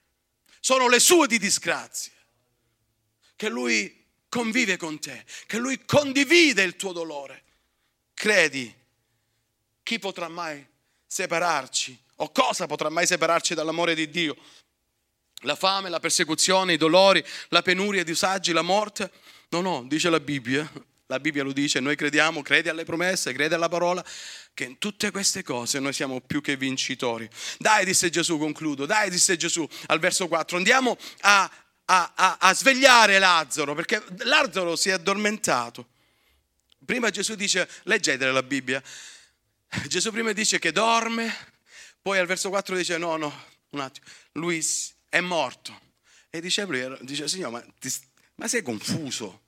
[0.59, 2.13] sono le sue di disgrazie,
[3.37, 7.43] che Lui convive con te, che Lui condivide il tuo dolore,
[8.15, 8.75] credi,
[9.83, 10.67] chi potrà mai
[11.07, 14.37] separarci o cosa potrà mai separarci dall'amore di Dio?
[15.43, 19.11] la fame, la persecuzione, i dolori, la penuria, i disagi, la morte.
[19.49, 20.71] No, no, dice la Bibbia,
[21.07, 24.05] la Bibbia lo dice, noi crediamo, credi alle promesse, credi alla parola,
[24.55, 27.29] che in tutte queste cose noi siamo più che vincitori.
[27.59, 31.51] Dai, disse Gesù, concludo, dai, disse Gesù al verso 4, andiamo a,
[31.87, 35.89] a, a, a svegliare Lazzaro, perché Lazzaro si è addormentato.
[36.85, 38.83] Prima Gesù dice, leggete la Bibbia,
[39.87, 41.52] Gesù prima dice che dorme,
[42.03, 43.33] poi al verso 4 dice no, no,
[43.71, 44.65] un attimo, lui
[45.09, 45.81] è morto.
[46.29, 46.67] E dice,
[47.03, 47.93] dice Signore, ma, ti,
[48.37, 49.41] ma sei confuso?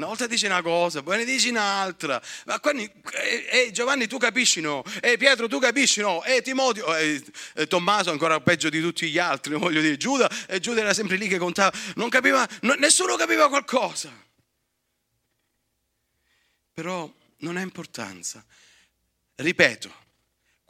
[0.00, 2.22] Una volta dici una cosa, poi ne dici un'altra.
[2.46, 4.82] Ma quindi, eh, eh, Giovanni, tu capisci no?
[5.02, 6.24] E eh, Pietro, tu capisci no?
[6.24, 7.22] E Timoteo, eh,
[7.54, 9.98] eh, Tommaso ancora peggio di tutti gli altri, voglio dire.
[9.98, 11.76] Giuda, e Giuda era sempre lì che contava.
[11.96, 14.10] Non capiva, no, nessuno capiva qualcosa.
[16.72, 18.42] Però non ha importanza.
[19.34, 19.94] Ripeto,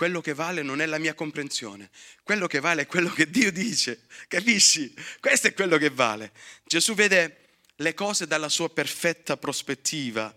[0.01, 1.91] quello che vale non è la mia comprensione,
[2.23, 4.95] quello che vale è quello che Dio dice, capisci?
[5.21, 6.33] Questo è quello che vale.
[6.65, 10.35] Gesù vede le cose dalla sua perfetta prospettiva,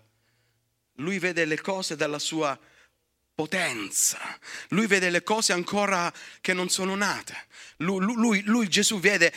[0.96, 2.60] lui vede le cose dalla sua
[3.34, 7.46] potenza, lui vede le cose ancora che non sono nate,
[7.78, 9.32] lui, lui, lui Gesù vede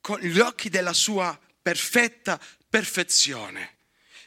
[0.00, 2.40] con gli occhi della sua perfetta
[2.70, 3.78] perfezione.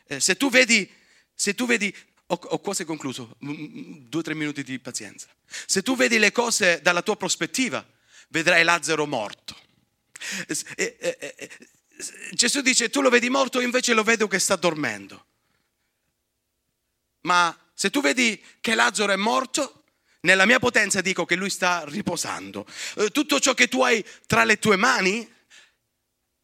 [0.06, 0.92] Eh, se tu vedi,
[1.34, 1.96] se tu vedi
[2.28, 5.28] ho, ho quasi concluso, due o tre minuti di pazienza.
[5.46, 7.86] Se tu vedi le cose dalla tua prospettiva,
[8.30, 9.56] vedrai Lazzaro morto.
[10.48, 11.50] E, e, e,
[12.32, 15.26] Gesù dice, tu lo vedi morto, io invece lo vedo che sta dormendo.
[17.22, 19.84] Ma se tu vedi che Lazzaro è morto,
[20.22, 22.66] nella mia potenza dico che lui sta riposando.
[22.96, 25.32] Eh, tutto ciò che tu hai tra le tue mani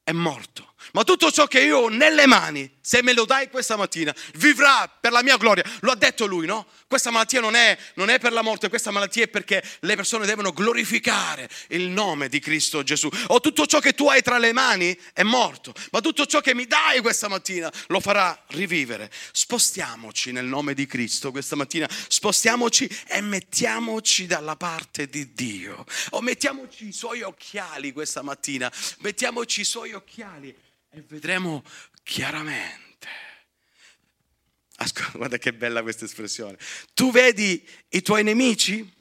[0.04, 0.71] è morto.
[0.94, 4.88] Ma tutto ciò che io ho nelle mani, se me lo dai questa mattina, vivrà
[4.88, 5.64] per la mia gloria.
[5.82, 6.68] Lo ha detto lui, no?
[6.88, 10.26] Questa malattia non è, non è, per la morte, questa malattia è perché le persone
[10.26, 13.10] devono glorificare il nome di Cristo Gesù.
[13.28, 16.54] O tutto ciò che tu hai tra le mani è morto, ma tutto ciò che
[16.54, 19.10] mi dai questa mattina lo farà rivivere.
[19.32, 25.86] Spostiamoci nel nome di Cristo questa mattina, spostiamoci e mettiamoci dalla parte di Dio.
[26.10, 30.54] O mettiamoci i suoi occhiali questa mattina, mettiamoci i suoi occhiali
[30.94, 31.64] e vedremo
[32.04, 33.08] chiaramente.
[34.76, 36.58] Ascolta, guarda che bella questa espressione.
[36.94, 39.00] Tu vedi i tuoi nemici?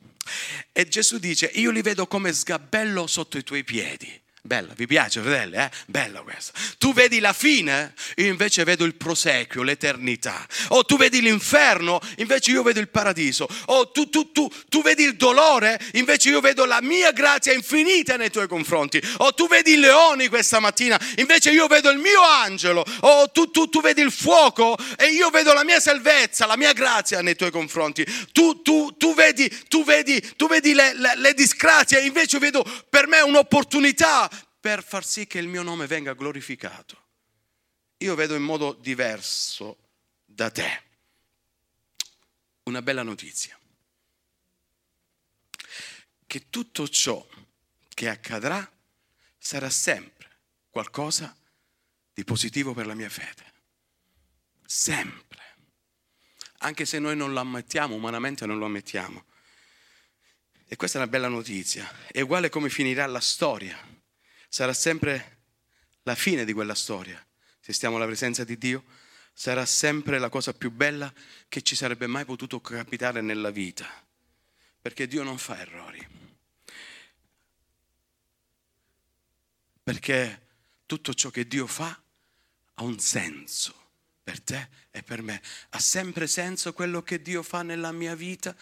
[0.72, 4.20] E Gesù dice, io li vedo come sgabello sotto i tuoi piedi.
[4.42, 5.56] Bella, vi piace, fratelli?
[5.56, 5.70] Eh?
[5.86, 6.52] Bella questa.
[6.78, 10.46] Tu vedi la fine, io invece vedo il prosequio, l'eternità.
[10.68, 13.46] O tu vedi l'inferno, invece io vedo il paradiso.
[13.66, 18.16] O tu, tu, tu, tu vedi il dolore, invece io vedo la mia grazia infinita
[18.16, 18.98] nei tuoi confronti.
[19.18, 22.82] O tu vedi i leoni questa mattina, invece io vedo il mio angelo.
[23.00, 26.72] O tu, tu, tu vedi il fuoco e io vedo la mia salvezza, la mia
[26.72, 28.06] grazia nei tuoi confronti.
[28.32, 32.64] Tu, tu, tu vedi, tu vedi, tu vedi le, le, le disgrazie, invece io vedo
[32.88, 34.28] per me un'opportunità
[34.60, 37.08] per far sì che il mio nome venga glorificato.
[37.98, 39.78] Io vedo in modo diverso
[40.24, 40.88] da te.
[42.64, 43.58] una bella notizia.
[46.26, 47.26] Che tutto ciò
[47.88, 48.70] che accadrà
[49.36, 51.36] sarà sempre qualcosa
[52.12, 53.52] di positivo per la mia fede.
[54.64, 55.42] Sempre.
[56.58, 59.24] Anche se noi non lo ammettiamo, umanamente non lo ammettiamo.
[60.66, 61.90] E questa è una bella notizia.
[62.06, 63.76] È uguale come finirà la storia.
[64.52, 65.38] Sarà sempre
[66.02, 67.24] la fine di quella storia.
[67.60, 68.82] Se stiamo alla presenza di Dio,
[69.32, 71.14] sarà sempre la cosa più bella
[71.48, 73.88] che ci sarebbe mai potuto capitare nella vita.
[74.82, 76.04] Perché Dio non fa errori.
[79.84, 80.46] Perché
[80.84, 82.02] tutto ciò che Dio fa
[82.74, 83.74] ha un senso
[84.24, 85.40] per te e per me.
[85.70, 88.56] Ha sempre senso quello che Dio fa nella mia vita?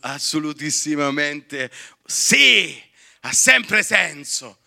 [0.00, 1.72] assolutissimamente
[2.04, 2.80] sì,
[3.26, 4.58] ha sempre senso.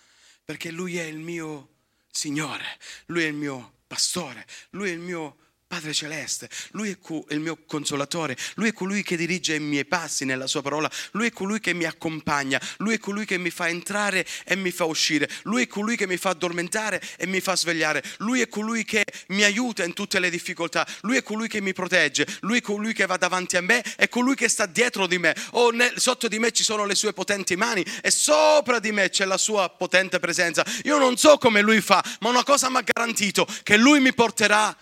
[0.43, 1.75] Perché Lui è il mio
[2.11, 2.65] Signore,
[3.07, 5.37] Lui è il mio pastore, Lui è il mio
[5.69, 10.25] Padre Celeste, Lui è il mio consolatore, Lui è colui che dirige i miei passi
[10.25, 13.69] nella Sua parola, Lui è colui che mi accompagna, Lui è colui che mi fa
[13.69, 17.55] entrare e mi fa uscire, Lui è colui che mi fa addormentare e mi fa
[17.55, 21.61] svegliare, Lui è colui che mi aiuta in tutte le difficoltà, Lui è colui che
[21.61, 25.05] mi protegge, Lui è colui che va davanti a me, è colui che sta dietro
[25.05, 28.79] di me, o nel, sotto di me ci sono le Sue potenti mani e sopra
[28.79, 30.65] di me c'è la Sua potente presenza.
[30.85, 34.15] Io non so come Lui fa, ma una cosa mi ha garantito, che Lui mi
[34.15, 34.75] porterà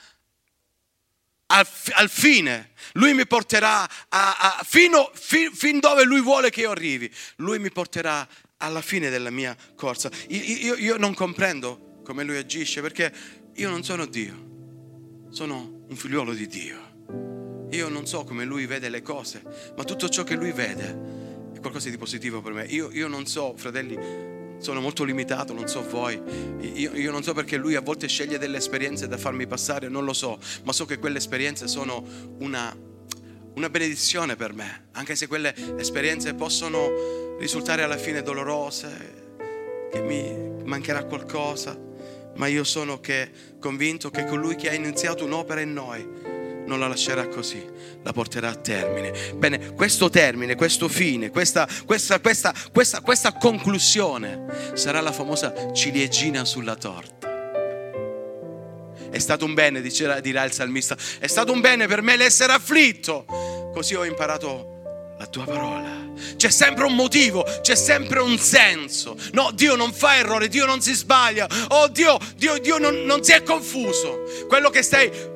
[1.47, 2.71] al, al fine.
[2.93, 7.11] Lui mi porterà a, a, fino, fin, fin dove Lui vuole che io arrivi.
[7.37, 10.09] Lui mi porterà alla fine della mia corsa.
[10.29, 13.13] Io, io, io, non comprendo come lui agisce perché
[13.55, 16.85] io non sono Dio, sono un figliuolo di Dio.
[17.71, 19.41] Io non so come lui vede le cose,
[19.75, 22.65] ma tutto ciò che lui vede è qualcosa di positivo per me.
[22.65, 26.21] Io, io non so, fratelli, sono molto limitato, non so voi.
[26.73, 30.05] Io, io, non so perché lui a volte sceglie delle esperienze da farmi passare, non
[30.05, 32.03] lo so, ma so che quelle esperienze sono
[32.39, 32.75] una,
[33.55, 39.25] una benedizione per me, anche se quelle esperienze possono risultare alla fine dolorose,
[39.91, 41.77] che mi mancherà qualcosa,
[42.35, 46.35] ma io sono che, convinto che colui che ha iniziato un'opera in noi,
[46.67, 47.65] non la lascerà così,
[48.03, 49.33] la porterà a termine.
[49.35, 52.53] Bene, questo termine, questo fine, questa, questa, questa,
[53.01, 57.35] questa, conclusione sarà la famosa ciliegina sulla torta.
[59.09, 63.25] È stato un bene, dirà il salmista, è stato un bene per me l'essere afflitto,
[63.73, 66.05] così ho imparato la tua parola.
[66.35, 69.15] C'è sempre un motivo, c'è sempre un senso.
[69.31, 71.47] No, Dio non fa errore, Dio non si sbaglia.
[71.69, 74.23] Oh Dio, Dio, Dio non, non si è confuso.
[74.47, 75.35] Quello che stai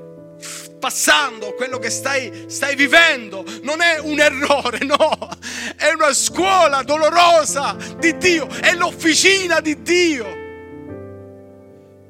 [0.82, 5.30] passando, quello che stai, stai vivendo, non è un errore, no,
[5.78, 10.26] è una scuola dolorosa di Dio, è l'officina di Dio.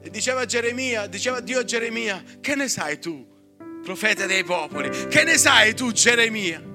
[0.01, 3.27] E diceva Geremia, diceva Dio a Geremia, che ne sai tu,
[3.83, 6.69] profeta dei popoli, che ne sai tu Geremia?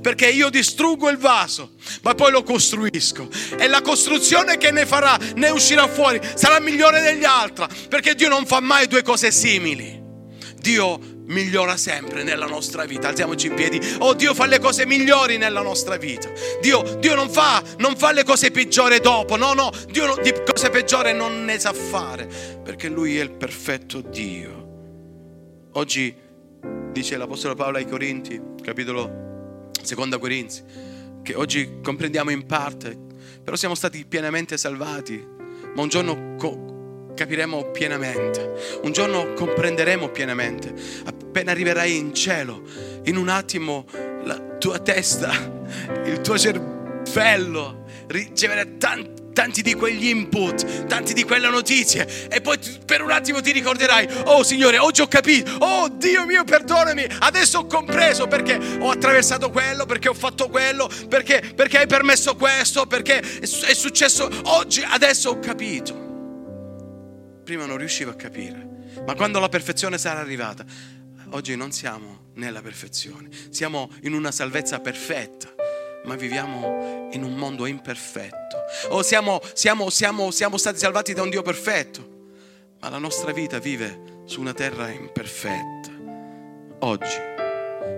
[0.00, 3.28] Perché io distruggo il vaso, ma poi lo costruisco.
[3.58, 7.64] E la costruzione che ne farà, ne uscirà fuori, sarà migliore degli altri.
[7.88, 9.99] Perché Dio non fa mai due cose simili.
[10.60, 13.08] Dio migliora sempre nella nostra vita.
[13.08, 13.80] Alziamoci in piedi.
[13.98, 16.30] Oh, Dio fa le cose migliori nella nostra vita.
[16.60, 19.36] Dio, Dio non, fa, non, fa, le cose peggiori dopo.
[19.36, 22.28] No, no, Dio non, di cose peggiori non ne sa fare.
[22.62, 24.68] Perché Lui è il perfetto Dio.
[25.72, 26.14] Oggi
[26.92, 30.62] dice l'Apostolo Paolo ai Corinti, capitolo 2 Corinzi,
[31.22, 32.98] che oggi comprendiamo in parte,
[33.42, 35.38] però siamo stati pienamente salvati.
[35.74, 36.34] Ma un giorno
[37.14, 40.72] capiremo pienamente, un giorno comprenderemo pienamente.
[41.04, 42.62] Appena arriverai in cielo,
[43.04, 43.86] in un attimo
[44.24, 45.30] la tua testa,
[46.04, 52.58] il tuo cervello riceverà tanti tanti di quegli input, tanti di quelle notizie e poi
[52.84, 57.60] per un attimo ti ricorderai, oh Signore, oggi ho capito, oh Dio mio perdonami, adesso
[57.60, 62.86] ho compreso perché ho attraversato quello, perché ho fatto quello, perché, perché hai permesso questo,
[62.86, 66.09] perché è successo oggi, adesso ho capito
[67.50, 68.92] prima non riuscivo a capire.
[69.04, 70.64] Ma quando la perfezione sarà arrivata,
[71.30, 75.52] oggi non siamo nella perfezione, siamo in una salvezza perfetta,
[76.04, 78.56] ma viviamo in un mondo imperfetto.
[78.90, 82.28] O siamo, siamo, siamo, siamo stati salvati da un Dio perfetto,
[82.78, 85.90] ma la nostra vita vive su una terra imperfetta.
[86.86, 87.18] Oggi,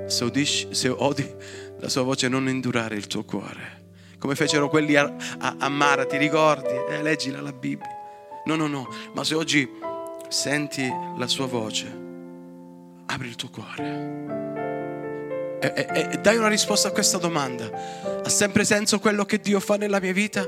[0.07, 1.31] se, udisci, se odi
[1.79, 3.81] la sua voce, non indurare il tuo cuore
[4.17, 6.73] come fecero quelli a, a, a Mara, ti ricordi?
[6.91, 8.02] Eh, leggila la Bibbia.
[8.45, 9.71] No, no, no, ma se oggi
[10.29, 11.87] senti la sua voce,
[13.07, 14.33] apri il tuo cuore
[15.63, 17.71] e, e, e dai una risposta a questa domanda.
[18.25, 20.45] Ha sempre senso quello che Dio fa nella mia vita?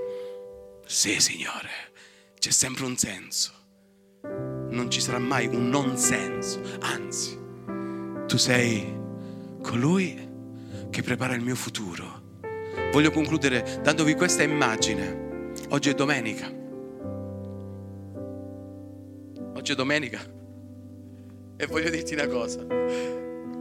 [0.84, 1.92] Sì, Signore,
[2.38, 3.53] c'è sempre un senso.
[4.70, 7.38] Non ci sarà mai un non senso, anzi,
[8.26, 8.92] tu sei
[9.62, 10.28] colui
[10.90, 12.22] che prepara il mio futuro.
[12.90, 15.53] Voglio concludere dandovi questa immagine.
[15.68, 16.63] Oggi è domenica.
[19.64, 20.20] Oggi è domenica.
[21.56, 22.66] E voglio dirti una cosa.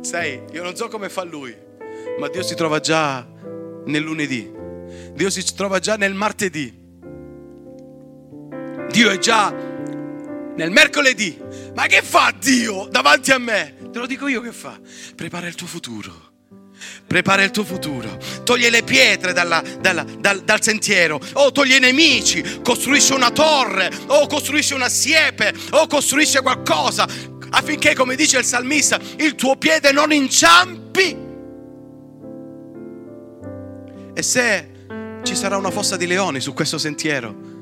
[0.02, 1.56] Sai, io non so come fa lui,
[2.20, 3.26] ma Dio si trova già
[3.86, 4.52] nel lunedì.
[5.14, 6.78] Dio si trova già nel martedì.
[8.90, 11.42] Dio è già nel mercoledì.
[11.74, 13.76] Ma che fa Dio davanti a me?
[13.90, 14.78] Te lo dico io che fa.
[15.16, 16.33] Prepara il tuo futuro.
[17.06, 21.80] Prepara il tuo futuro, toglie le pietre dalla, dalla, dal, dal, sentiero, o toglie i
[21.80, 27.08] nemici, costruisce una torre, o costruisce una siepe, o costruisce qualcosa.
[27.52, 31.18] Affinché, come dice il salmista, il tuo piede non inciampi.
[34.16, 34.70] E se
[35.24, 37.53] ci sarà una fossa di leoni su questo sentiero,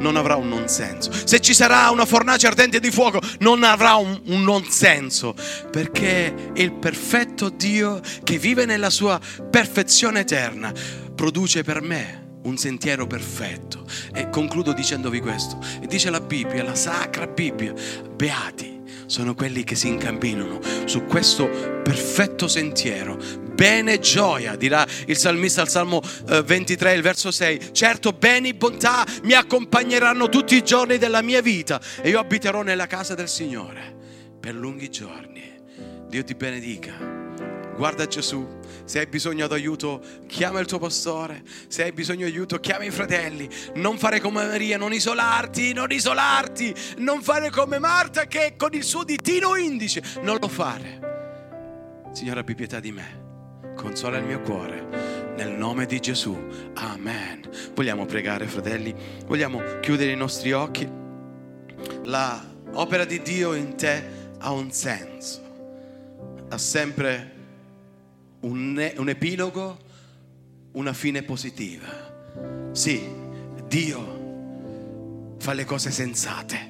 [0.00, 1.10] non avrà un non senso.
[1.24, 5.34] Se ci sarà una fornace ardente di fuoco, non avrà un, un non senso.
[5.70, 9.20] Perché il perfetto Dio che vive nella sua
[9.50, 10.72] perfezione eterna
[11.14, 13.84] produce per me un sentiero perfetto.
[14.12, 15.58] E concludo dicendovi questo.
[15.80, 17.72] E dice la Bibbia, la sacra Bibbia,
[18.14, 21.48] beati sono quelli che si incamminano su questo
[21.82, 23.18] perfetto sentiero.
[23.60, 27.74] Bene e gioia, dirà il salmista al Salmo 23, eh, il verso 6.
[27.74, 32.62] Certo, bene e bontà mi accompagneranno tutti i giorni della mia vita e io abiterò
[32.62, 33.94] nella casa del Signore
[34.40, 35.60] per lunghi giorni.
[36.08, 36.94] Dio ti benedica.
[37.76, 38.48] Guarda Gesù
[38.86, 41.42] se hai bisogno di aiuto, chiama il tuo pastore.
[41.68, 43.46] Se hai bisogno di aiuto, chiama i fratelli.
[43.74, 46.74] Non fare come Maria, non isolarti, non isolarti.
[46.96, 50.02] Non fare come Marta che con il suo ditino indice.
[50.22, 52.08] Non lo fare.
[52.14, 53.29] Signore, abbi pietà di me.
[53.80, 55.32] Consola il mio cuore.
[55.36, 56.36] Nel nome di Gesù.
[56.74, 57.48] Amen.
[57.72, 58.94] Vogliamo pregare, fratelli.
[59.24, 60.86] Vogliamo chiudere i nostri occhi.
[62.04, 64.04] La opera di Dio in te
[64.36, 65.40] ha un senso.
[66.50, 67.32] Ha sempre
[68.40, 69.78] un, un epilogo,
[70.72, 72.68] una fine positiva.
[72.72, 73.02] Sì,
[73.66, 76.68] Dio fa le cose sensate.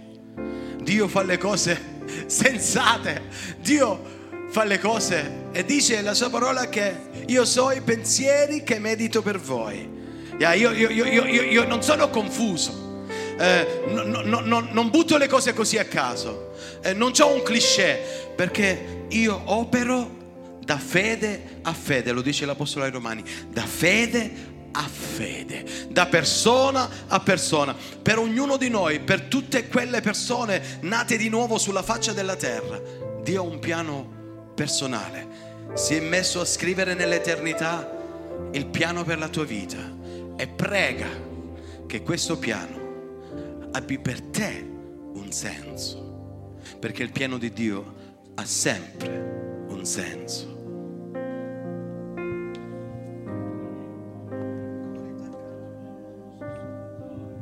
[0.80, 3.22] Dio fa le cose sensate.
[3.58, 4.19] Dio
[4.50, 9.22] fa le cose e dice la sua parola che io so i pensieri che medito
[9.22, 9.98] per voi.
[10.38, 13.04] Yeah, io, io, io, io, non sono confuso.
[13.38, 16.52] Eh, no, no, no, non butto le cose così a caso.
[16.82, 20.18] Eh, non ho un cliché perché io opero
[20.64, 26.88] da fede a fede, lo dice l'Apostolo ai Romani, da fede a fede, da persona
[27.06, 32.12] a persona, per ognuno di noi, per tutte quelle persone nate di nuovo sulla faccia
[32.12, 32.80] della terra.
[33.22, 34.18] Dio ha un piano
[34.60, 35.26] personale,
[35.72, 37.96] si è messo a scrivere nell'eternità
[38.52, 39.78] il piano per la tua vita
[40.36, 41.08] e prega
[41.86, 44.62] che questo piano abbia per te
[45.14, 47.94] un senso, perché il piano di Dio
[48.34, 50.59] ha sempre un senso.